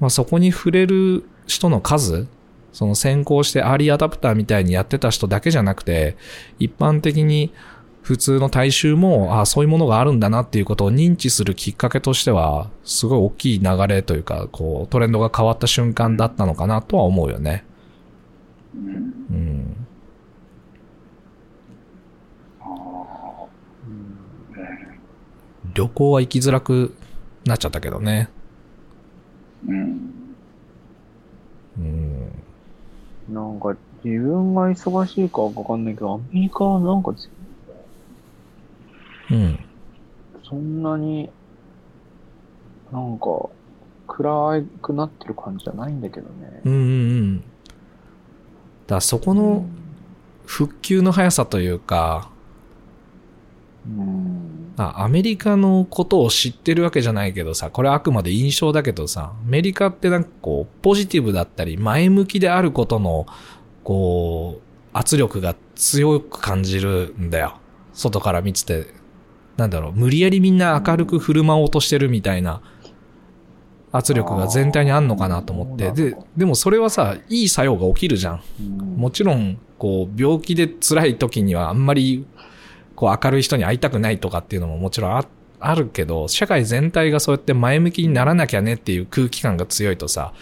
[0.00, 2.26] まあそこに触れる人の数、
[2.72, 6.16] その先行してアーリーアダプターみたいにやってた人だけじゃなくて、
[6.58, 7.52] 一般的に
[8.06, 17.64] 普通の大衆も、ああ、そういうものがあるんだなっていうことを認知するきっかけとしては、すごい大きい流れというか、こう、トレンドが変わった瞬間だったのかなとは思うよね。
[18.76, 18.86] うん
[19.28, 19.86] うん。
[25.74, 26.94] 旅行は行きづらく
[27.44, 28.30] なっちゃったけどね。
[29.66, 30.12] うん
[31.76, 32.30] うん。
[33.28, 37.12] なんか、自分が忙しいかわかんないけど、アメリカはなんか、
[39.30, 39.58] うん。
[40.44, 41.30] そんなに、
[42.92, 43.48] なんか、
[44.06, 46.60] 暗くなってる感じじゃないんだけどね。
[46.64, 47.40] うんうんうん。
[47.40, 49.66] だからそこの
[50.44, 52.30] 復旧の速さというか、
[53.86, 54.72] うん。
[54.78, 63.26] あアメリカのことを知ってるわけじゃないけどさ、これはあくまで印象だけどさ、アメリカってなんかこう、ポジティブだったり、前向きであることの、
[63.84, 64.62] こう、
[64.92, 67.58] 圧力が強く感じるんだよ。
[67.92, 69.05] 外から見てて。
[69.56, 72.60] なんだろう、無理やりみんな明るく振る舞おうとしてるみたいな
[73.92, 75.90] 圧力が全体にあんのかなと思って。
[75.92, 78.40] ででもそれはさ、いい作用が起きるじゃん。
[78.60, 82.26] うんもちろん、こう、病気で辛い時にはあんまり、
[82.94, 85.24] こう、明るい人に会いたくないとかっていうのももちろんあ
[85.60, 90.32] あるけど、社会全体がそうやって前向きにならなきゃねっていう空気感が強いとさ、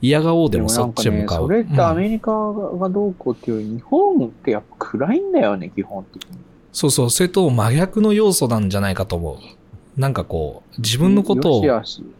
[0.00, 1.48] 嫌がおうでもそっちへ向かう。
[1.48, 6.38] かね、それってアうんメリカがどうこうっていうより、日本ってやっぱ暗いんだよね、基本的に。
[6.72, 10.00] そうそう、それと真逆の要素なんじゃないかと思う。
[10.00, 11.62] なんかこう、自分のことを、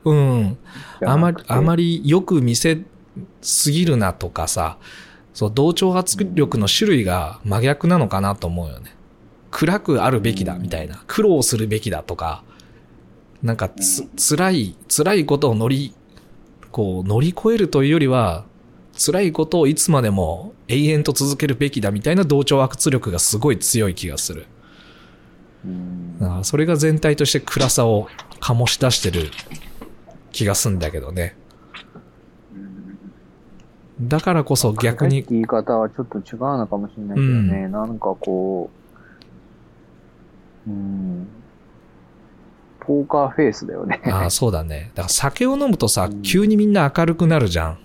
[0.04, 0.58] うん、
[1.06, 2.02] あまり、あまり。
[2.02, 2.82] りよく見せ
[3.40, 4.76] すぎるなとかさ、
[5.32, 8.94] そう、同調圧力の種類が真逆なのかなと思うよね。
[9.50, 11.02] 暗くあるべきだみたいな。
[11.06, 12.44] 苦労するべきだとか、
[13.42, 15.94] なんかつ、辛い、辛いことを乗り、
[16.70, 18.44] こう、乗り越えるというよりは、
[19.04, 24.46] 辛いことをいつまでも永遠と続けるべきだみたいな同調圧力がすごい強い気がする。
[26.42, 28.08] それが全体として暗さを
[28.40, 29.30] 醸し出してる
[30.30, 31.36] 気がすんだけどね。
[34.00, 37.68] だからこそ逆に言い方はちょっと違うのかもしれないけどね。
[37.68, 38.70] なんかこ
[40.66, 41.28] う、うん。
[42.80, 44.00] ポーカーフェイスだよね。
[44.06, 44.90] ああ、そうだね。
[44.94, 47.78] だから酒を飲むとさうん、急にみんな明るくなるじゃん。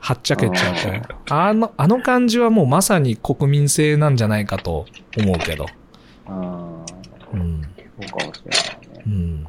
[0.00, 1.34] はっちゃけちゃうと。
[1.34, 4.86] あの、あの感じはもうまさに国民性なんじゃないかと
[5.16, 5.66] 思うけど。
[6.28, 6.80] うん。
[7.32, 7.62] うん。
[8.00, 9.08] そうかもしれないねう。
[9.10, 9.46] ん。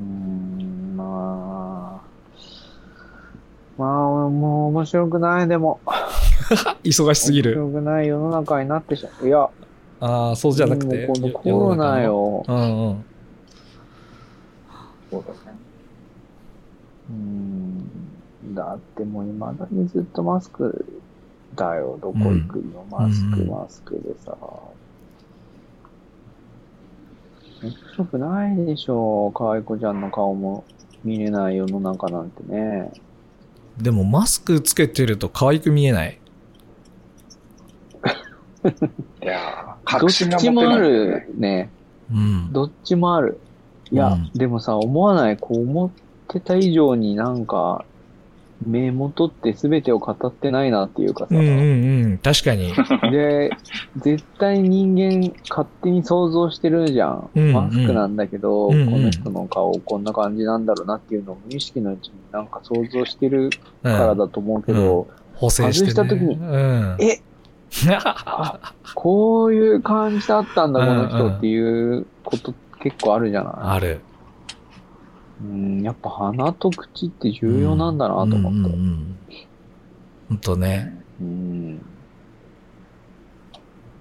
[0.00, 2.08] うん、まあ。
[3.80, 3.88] まあ、
[4.28, 5.78] もう面白くない、でも。
[6.82, 7.62] 忙しすぎる。
[7.62, 9.26] 面白くない世の中になってしまう。
[9.28, 9.48] いや、
[10.00, 11.06] ああ、そうじゃなくて。
[11.06, 12.00] もうこのコロナ。
[12.02, 12.44] よ。
[12.46, 13.04] うんうん。
[15.10, 15.47] そうだね。
[17.10, 18.54] うん。
[18.54, 20.84] だってもう未だにずっとマスク
[21.54, 21.98] だよ。
[22.00, 24.36] どこ行くの、マスク、うんマスクでさ。
[27.62, 29.32] 面白くないでしょ。
[29.34, 30.64] 可愛い子ちゃんの顔も
[31.02, 32.92] 見れない世の中なんてね。
[33.76, 36.18] でもマスクつけてると可愛く見えない。
[39.22, 40.78] いやー、どっちもあ。
[40.78, 41.70] るね。
[42.12, 42.52] うん。
[42.52, 43.40] どっちもある。
[43.90, 45.36] いや、うんでもさ、思わない。
[45.36, 45.90] こう思っ
[46.28, 47.84] てた以上になんか、
[48.66, 51.36] 目元って全てを語ってないなっていうかさ。
[51.36, 52.18] うんうんうん。
[52.18, 52.72] 確かに。
[53.12, 53.50] で、
[53.98, 57.30] 絶対人間勝手に想像してるじゃん。
[57.36, 63.50] うんうんマスクなんだけど、うんうんこの人の顔こんな感じなんだろうなっていうのを無意識のうちになんか想像してるうん。
[63.92, 65.90] からだと思うけど、補正して、ね。
[65.92, 66.96] 外した時にうん。
[66.98, 67.20] え？
[68.04, 73.52] あ、こういう感じだったんだ、この人っていうこと結構あるじゃない？
[73.60, 74.00] ある。
[75.42, 78.40] うん、やっぱ鼻と口って重要なんだなと思って。
[78.40, 79.16] うんうんうん。
[80.28, 81.02] ほんとね。
[81.20, 81.80] うん。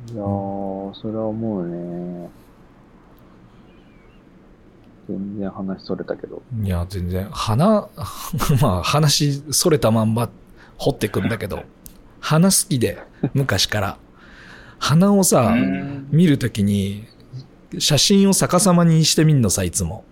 [0.10, 2.30] いやー、それは思うね。
[5.08, 6.41] 全然話それたけど。
[6.62, 7.28] いや、全然。
[7.32, 7.65] 鼻、
[8.62, 10.30] まあ話、それたまんま
[10.78, 11.63] 掘ってくんだけど、
[12.19, 12.97] 鼻好きで、
[13.34, 13.97] 昔から。
[14.80, 17.06] 鼻をさ、うん見るときに、
[17.80, 20.04] 写真を逆さまにしてみんのさ、いつも。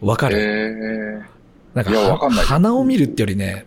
[0.00, 3.66] わかえる、ー、なんか鼻を見るってよりね、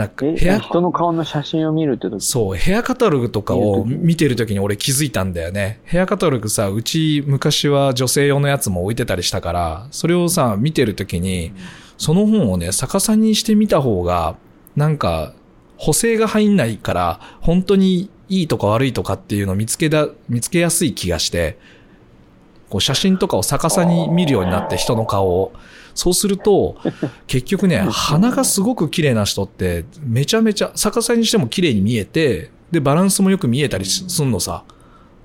[0.00, 4.54] なんかえ、部屋、人の顔の写真を見るって時そう、ヘアカタログとかを見てるとき。
[4.54, 5.80] に俺気づいたんだよね。
[5.84, 11.52] ヘアカタログさ、うち昔は女性用のやつも置いてたりしたから、それをさ、見てるときに、
[11.98, 14.36] その本をね、逆さにしてみた方が、
[14.74, 15.34] なんか、
[15.76, 21.58] 補正が入んないから、本当にいいとか悪いとかっていうのを見つけだ、見つけやすい気がして、
[22.70, 25.52] こう写真とかを逆さに見るようになって人の顔を。
[25.94, 26.76] そうすると、
[27.26, 34.62] 結局ね、 鼻がすごく綺麗な人って、めちゃめちゃ、逆さにしても綺麗に見えて、で、バランスもよく見えたりすすんのさ。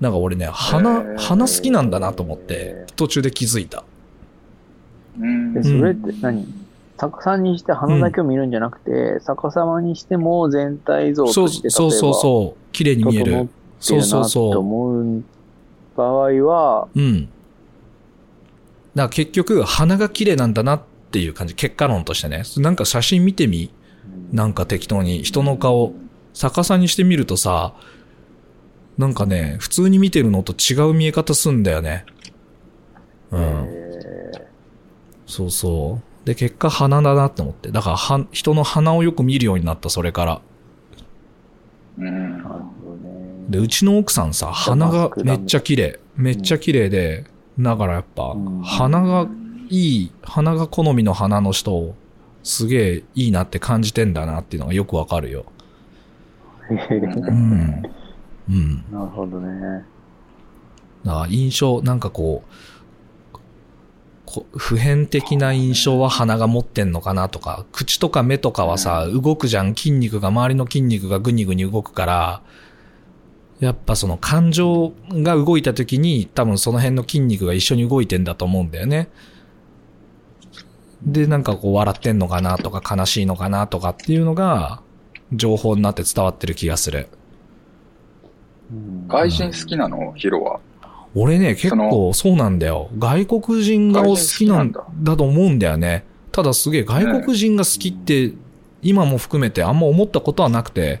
[0.00, 3.84] なんか俺ね、へ鼻、ー鼻好きなんだなと思って、途中で気づいた。
[5.18, 6.46] うんで、それって何？
[6.98, 12.72] 逆さにして鼻だけを見るんじゃなくて、逆さまにしても全体像そうとして、そうそうそう。
[12.72, 13.48] 綺麗に見える。
[13.78, 15.22] そうそうるなとそ思う
[15.96, 17.00] 場合は、う。
[17.00, 17.28] うん。
[18.96, 20.82] だから結局、鼻が綺麗なんだなっ
[21.12, 21.54] ていう感じ。
[21.54, 22.44] 結果論としてね。
[22.56, 23.70] なんか写真見てみ。
[24.32, 25.92] なんか適当に人の顔、
[26.32, 27.74] 逆さにしてみるとさ、
[28.96, 32.06] なんかね、普通に見てるのと違う見え方すんだよね。
[33.30, 33.66] うん。
[33.68, 34.32] え
[35.26, 36.26] そうそう。
[36.26, 37.70] で、結果鼻だなって思って。
[37.70, 40.40] だから、は、人の鼻をよく見るようになった、それから。
[41.98, 43.44] うんーなるほどね。
[43.50, 46.00] で、うちの奥さんさ、鼻がめっちゃ綺麗。
[46.16, 47.26] めっちゃ綺麗で、
[47.58, 49.26] だからやっぱうん、鼻が
[49.68, 51.94] いい、鼻が好みの鼻の人、
[52.42, 55.46] すげえいいなって感じてんだなっていうのがよくわかるよ。
[56.70, 57.82] うん。
[58.48, 58.84] うん。
[58.92, 59.84] なるほどね。
[61.04, 63.38] だから印象、なんかこう、
[64.26, 69.74] こ普遍的な印象は鼻が持ってんのかなとか、口とか目とかはさ、動くじゃん。
[69.74, 72.42] 筋肉が、周りの筋肉がぐにぐに動くから、
[73.60, 79.08] やっぱその感情が動いた時に多分その辺の筋肉が一緒に動いてんだと思うんだよね。
[81.02, 84.82] で、なんかこう笑ってんのかなとか悲しいのかなとかっていうのが
[85.32, 87.08] 情報になって伝わってる気がする。
[88.72, 90.12] うん外人好きなの？
[90.14, 90.60] ヒロは？
[91.14, 92.90] 俺ね、結構そうなんだよ。
[92.98, 96.04] 外国人が好きなんだと思うんだよね。
[96.30, 98.34] ただすげえ外国人が好きって、
[98.82, 101.00] 今も含めてあんま思ったことはなくて、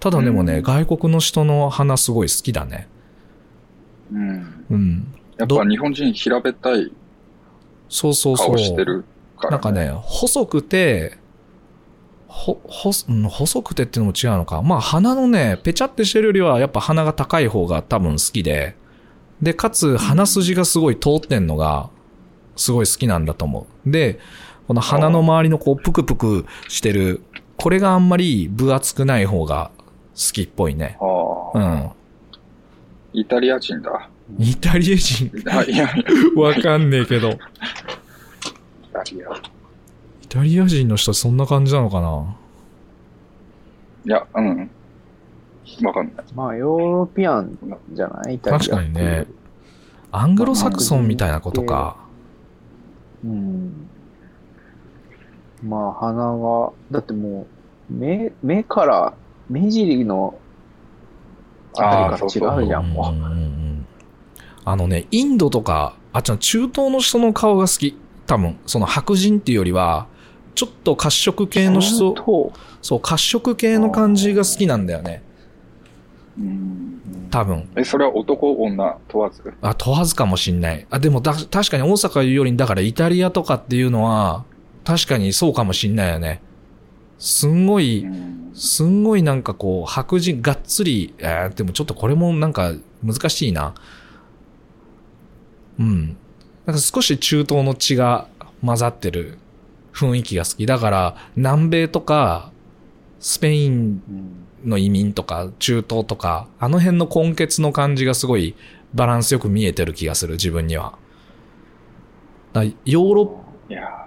[0.00, 2.88] ただでもね、うん外国の人の花すごい好きだね。
[4.12, 4.64] うん。
[4.70, 5.14] うん。
[5.36, 6.92] やっぱ日本人平べったい
[7.88, 8.46] そうそうそう。
[8.48, 9.04] 顔してる
[9.38, 11.18] から、なんかね、細くて、
[12.26, 14.62] ほ、ほ、うん細くてっていうのも違うのか。
[14.62, 18.76] まあ鼻のね、ぺちゃってしてるよりはやっぱ鼻が高い方が多分好きで、
[19.42, 21.90] で、かつ鼻筋がすごい通ってんのが、
[22.56, 23.90] すごい好きなんだと思う。
[23.90, 24.18] で、
[24.66, 27.22] この鼻の周りのこう、ぷくぷくしてる、
[27.56, 29.77] これがあんまり分厚くない方が好
[30.32, 30.98] きっぽいね。
[31.00, 31.04] あ
[31.54, 31.90] あ、うん。
[33.12, 34.10] イタリア人だ。
[34.38, 35.88] イタリア人、あいやいや、
[36.36, 37.30] わかんねえけど。
[37.30, 37.38] イ
[38.92, 39.34] タリア。
[40.22, 42.36] イタリア人の人そんな感じなのかな？
[44.04, 44.70] いや、うん。
[45.82, 46.26] わかんない。
[46.34, 47.58] まあ、ヨーロピアン
[47.92, 48.34] じゃない？
[48.34, 49.26] イタリア確かにね。
[50.12, 51.96] アングロサクソンみたいなことか。
[53.24, 53.88] うん。
[55.62, 57.46] まあ、鼻が、だっても
[57.90, 59.14] う、目、目から、
[59.48, 60.38] 目尻の
[61.76, 63.86] あたりから違うじゃん、もうんうんうん
[64.64, 67.96] あのね、インドとか、あっちの中東の人の顔が好き。
[68.26, 70.08] 多分、その白人っていうよりは、
[70.54, 71.70] ちょっと褐色系う。
[71.70, 75.22] の人、と、そう、褐色系の感じが好きなんだよね。
[76.38, 77.00] うん。
[77.30, 77.66] 多分。
[77.76, 79.54] え、それは男、女問わず？
[79.62, 80.86] あ、問わずかもしんない。
[80.90, 84.44] あ、でもだ、確かに大阪言うよりに、だからイタリアとかっていうのは、
[84.84, 86.42] 確かにそうかもしんないよね。
[87.18, 88.50] すんごい、ん。
[88.54, 93.74] すんごいなんかこう、白人、がっつり、えーでもちょっとこれもなんか難しいな。
[95.78, 96.16] うん。
[96.66, 98.28] なんか少し中東の血が
[98.64, 99.38] 混ざってる
[99.92, 100.66] 雰囲気が好き。
[100.66, 102.52] だから、南米とか、
[103.20, 108.54] スペインうんの移民とか、中東とか、あの辺の根血の感じがすごい
[108.94, 110.98] バランスよく見えてる気がする、自分には。
[112.52, 113.47] だヨーロッ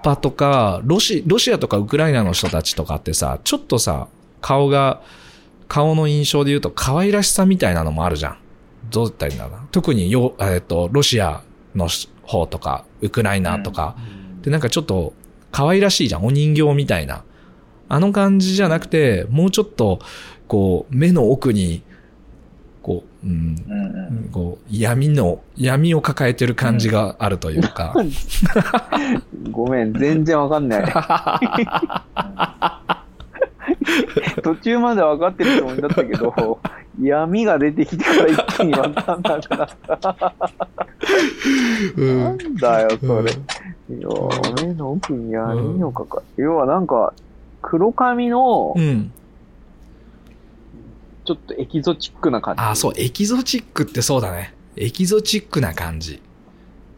[0.04, 4.08] パとか、ロシ、ロシアとかウクライナの人たちとかってさ、ちょっとさ、
[4.42, 5.02] 顔が、
[5.68, 8.38] 顔の印象で言うと可愛らしさみたいなのもあるじゃん。
[8.90, 9.68] どう言ったらいいんだろうな。
[9.72, 11.44] 特によ、えっと、ロシア
[11.76, 11.88] の
[12.24, 13.96] 方とか、ウクライナとか、
[14.42, 15.14] で、なんかちょっと
[15.52, 16.26] 可愛らしいじゃん。
[16.26, 17.24] お人形みたいな。
[17.88, 20.00] あの感じじゃなくて、もうちょっと、
[20.48, 21.91] こう、目の奥に、こ
[23.24, 23.82] う、うん、うん
[24.18, 24.30] うん。
[24.32, 27.94] こう、闇の、闇を抱えてる感じがあるというか。
[29.52, 30.84] ごめん、全然わかんない。
[34.44, 36.60] 途中まで分かってるつもりだったけど、
[37.02, 40.34] 闇が出てきてから一気に分かんなくなった。
[41.98, 42.56] うなんん。
[42.56, 43.32] だよ、それ。
[43.32, 43.46] うん
[43.90, 44.08] いや
[44.66, 46.44] 目の奥に闇をかかる。
[46.44, 47.14] 要はなんか、
[47.62, 49.12] 黒髪のう、ん。
[51.24, 52.62] ちょっとエキゾチックな感じ。
[52.62, 54.54] あ、そう、エキゾチックってそうだね。
[54.76, 56.22] エキゾチックな感じ。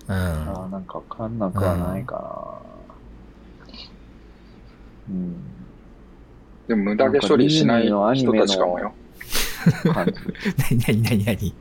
[0.08, 0.16] うん。
[0.16, 2.62] あなんかわかんなくはないか
[3.68, 3.74] な。
[5.10, 5.36] うん。
[6.68, 8.94] でも無駄毛処理しない人たちかもよ。
[9.86, 10.04] な
[10.72, 11.54] になになになにい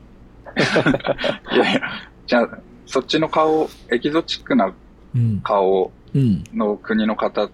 [1.57, 1.81] やいや、
[2.27, 4.73] じゃあ、そっちの顔、エキゾチックな
[5.15, 5.41] うん。
[5.43, 6.43] 顔うん。
[6.53, 7.49] の国の方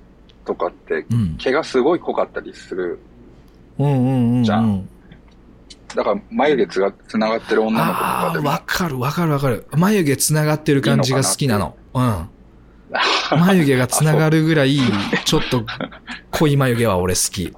[0.46, 1.38] とかって、うん。
[1.38, 3.00] 毛がすごい濃かったりする。
[3.78, 4.44] うんうんうんうん。
[4.44, 4.66] じゃあ
[5.96, 8.50] だから眉毛つがつながってる女の子とああー、かでも。
[8.50, 9.68] わかるわかるわかる。
[9.72, 11.76] 眉毛つながってる感じが好きなの。
[11.94, 12.30] うん。
[13.40, 14.80] 眉毛がつながるぐらい、
[15.26, 15.64] ちょっと
[16.32, 17.54] 濃い眉毛は俺好き。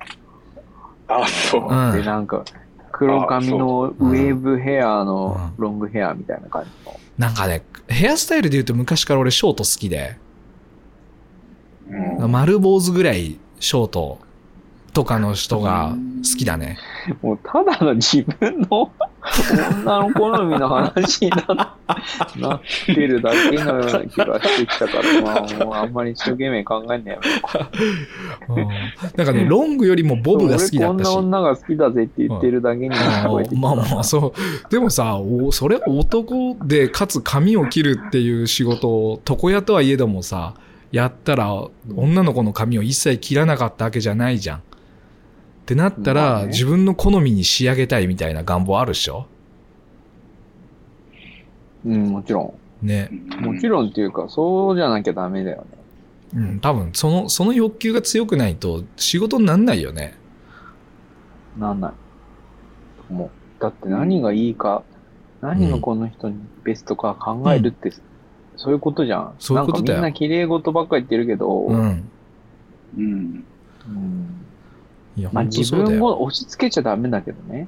[1.08, 1.68] あ、そう。
[1.70, 2.44] うんで、なんか、
[2.92, 7.00] 黒髪のウェーブヘアのうロングヘアみたいな感じの。
[7.18, 10.18] なんかね、ヘアスタイルで言うと昔から俺ショート好きで、
[12.20, 14.20] うん丸坊主ぐらいショート
[14.94, 16.78] とかの人が好きだね。
[17.22, 18.92] もうただの自分の
[19.84, 21.78] 女の好みの話にな
[22.38, 27.42] なってるだけのような気がしてきたから、まあ、もうあんまり一生懸命考えんねやめよ
[28.50, 28.68] ううん
[29.16, 31.08] なんかね、 ロングよりもボブが好きだったし。
[31.08, 34.72] 俺こんな女が好きだぜって言ってるだけに聞こえてきたまあまあ、そう。
[34.72, 40.54] でもさ、おそれ男で、かつ髪を切るっていう仕事を、床屋とはいえどもさ、
[40.92, 41.54] やったら、
[41.96, 44.62] 女の子の髪を一切切らなかったわけじゃないじゃん。
[45.62, 49.28] ってなったら、まあね自分の好みに仕上げたいみたいな願望あるでしょ？
[51.86, 53.10] うん、もちろね。
[53.12, 53.46] ん。
[53.46, 55.68] もちろんっていうか、そうじゃなきゃダメだよね。
[56.36, 60.18] うん、多分、その、その欲求が強くないと、仕事になんないよね。
[61.58, 61.94] なんな
[63.10, 63.14] い。
[63.14, 63.26] も
[63.60, 64.84] う、だって何がいいか、
[65.42, 67.92] 何がこの人にベストか考えるって、
[68.56, 69.36] そういうことじゃん。
[69.40, 72.10] そういうことだよなんかみんな綺麗事ばっかり言ってるけど、うん。
[72.98, 73.46] うん。
[73.88, 74.46] うん
[75.18, 76.06] いや、まあ本当自分そうだよ。
[76.06, 77.68] を押し付けちゃダメだけどね。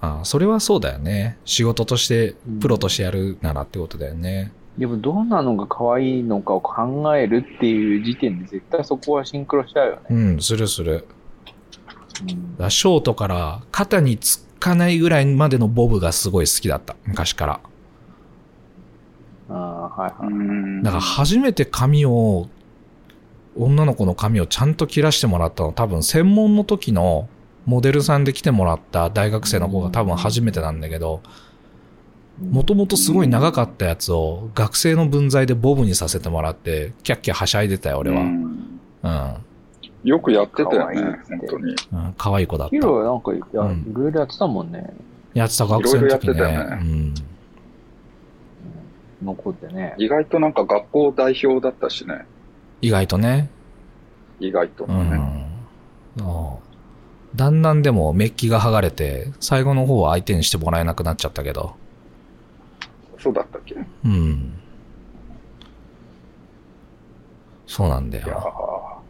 [0.00, 1.38] ああそれはそうだよね。
[1.44, 4.52] 仕事としてうん、プロとしてやるならってことだよね。
[4.78, 10.02] でもどんなのが可愛いのかを考えるっていう時点で絶対そこはシンクロしちゃうよね。
[10.10, 10.92] うん、するする。
[12.22, 16.96] うんだからショートから肩につかないぐらいまでのボブがすごい好きだった。
[17.04, 17.60] 昔から。
[19.50, 20.32] ああ、はいはい。
[20.32, 22.48] うんだから初めて髪を、
[23.58, 27.28] 女の子の髪をちゃんと切らしてもらったの多分専門の時の
[27.66, 31.20] モデルさんで来てもらった大学生の子が多分初めてなんだけど、
[32.40, 38.20] もともとすごい長かったやつを学生の分際でボブにさせてもらって、キャッキャはしゃいでたよ、俺は。
[38.20, 38.30] ううん。
[38.30, 39.34] んうん。
[40.04, 41.74] よくやってたよね本当に。
[42.16, 42.80] 可愛い子だったヒ。
[42.80, 44.94] ロなんか、いや、うんいろいろやってたもんね。
[45.34, 46.34] やってた学生の時ね。
[46.34, 47.14] いろいろやってたようん。
[49.24, 49.94] 残ってね。
[49.98, 52.24] 意外となんか学校代表だったしね。
[52.80, 53.50] 意外とね。
[54.40, 54.94] 意外とうね。
[54.94, 55.46] ん。
[56.20, 56.56] ああ
[57.34, 61.76] だんだんでもメッキが剥がれて、最後の方は相手にしてもらえなくなっちゃったけど。
[63.18, 63.74] そうだったっけ？
[63.74, 64.54] いうん。
[67.66, 69.00] そうなんだやよ。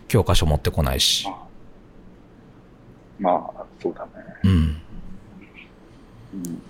[0.00, 1.28] ー教科書持ってこないし。
[3.20, 4.10] まあ、そうだね。
[4.44, 4.50] うん。
[4.50, 6.62] うん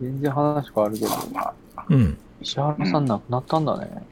[0.00, 2.18] 全然話変わるけど、まあまあ、うん。
[2.44, 4.06] 石原さん亡くなったんだね。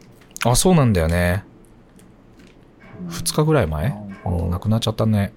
[0.45, 1.45] あ、そうなんだよね。
[1.47, 3.95] うん2日ぐらい前？
[4.25, 5.33] うん、亡くなっちゃったね。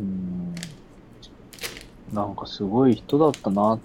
[0.00, 0.54] うん
[2.12, 3.80] なんかすごい人だったなっ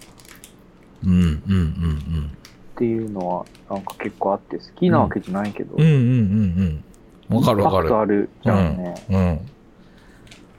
[1.04, 2.38] うん、うん、うん、
[2.76, 5.84] ていうのは、なんか結構あって、好きなわけじゃないけど、うん。
[5.84, 6.84] うん、うん、うん、
[7.30, 7.38] うん。
[7.38, 7.99] わかるわかるインパクト。
[7.99, 8.95] あるじゃんね。
[9.10, 9.49] うん。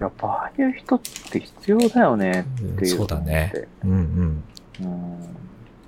[0.00, 2.96] やっぱああいう人って必要だよねっていう。
[2.96, 3.52] そうだね。
[3.82, 4.44] うん、うん。
[4.80, 5.36] うん。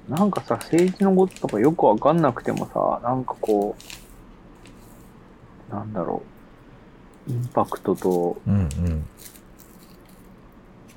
[0.09, 3.74] なんかさ、政治のこととかよくわかんなくてもさ、なんかこ
[5.70, 6.22] う、なんだろ
[7.28, 9.07] う、インパクトとうん、うん。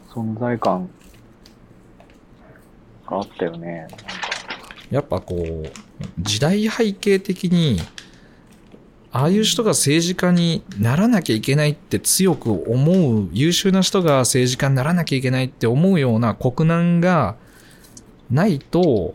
[0.09, 0.89] 存在感
[3.07, 3.87] があったよね。
[4.91, 5.71] やっぱこう、
[6.19, 7.79] 時代背景的に、
[9.11, 17.35] ああいう人が政治家にならなきゃいけないって強く思う、優秀な人が政治家にならなきゃいけないって思うような国難が
[18.29, 19.13] ないと、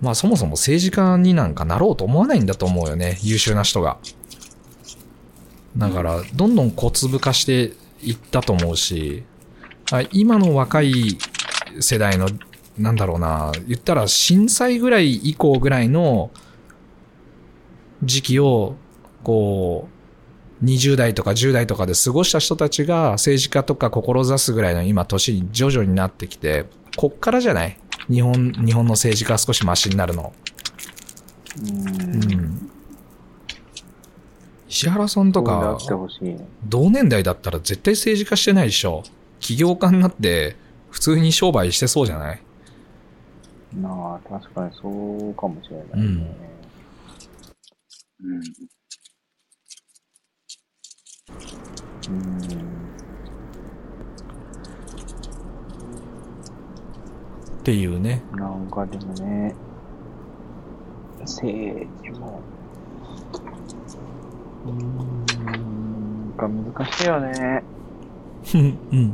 [0.00, 3.98] まあそもそも政治家になんかなろうと思わないんだと思うよね、優秀な人が。
[5.76, 7.72] だから、どんどん小粒化して
[8.02, 9.24] いったと思うし、
[10.12, 11.18] 今の若い
[11.80, 12.28] 世代の
[12.78, 16.30] なんだろうな、言ったら震災ぐらい以降ぐらいの
[18.04, 18.76] 時期を、
[19.24, 19.88] こ
[20.62, 26.66] う、20代とか10代とかで過ごした人たちが政治家とか志すぐらいの今年に徐々になってきて、
[26.96, 27.78] こっからじゃない？
[28.08, 30.32] 日本、日本の政治家が少しマシになるの。
[31.60, 31.78] うん。
[31.78, 32.70] うん。
[34.68, 35.78] 石原さんとか。
[36.64, 39.02] 同年代だったら絶対政治家してないでしょ。
[39.40, 40.56] 起業家になって
[40.90, 42.42] 普通に商売してそうじゃない？
[43.74, 45.92] なあ、確かにそうかもしれないね。
[45.94, 46.02] うん
[48.20, 48.42] うん。
[57.68, 58.22] っていうね。
[58.32, 59.54] なんかでもね、
[61.20, 62.40] 政治も、
[64.64, 67.62] うーん、なんか難しいよね。
[68.54, 68.78] うん。
[68.90, 69.12] うん。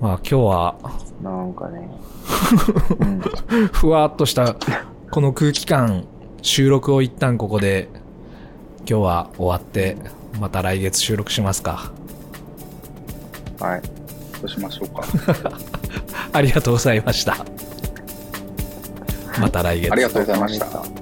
[0.00, 0.74] まあ今日は
[1.22, 1.88] なんかね。
[2.98, 3.20] うん、
[3.68, 4.56] ふわっとした
[5.12, 6.06] この空気感、
[6.42, 7.88] 収録を一旦ここで
[8.78, 9.96] 今日は終わって、
[10.40, 11.92] また来月収録しますか。
[13.60, 13.82] はい。
[14.40, 15.02] そうしましょうか。
[16.32, 17.36] ありがとうございました。
[19.40, 19.92] また来月。
[19.92, 20.97] ありがとうございました。